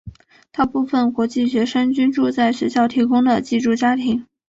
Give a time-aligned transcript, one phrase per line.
[0.51, 4.25] 大部分国际学生均住在学校提供的寄住家庭。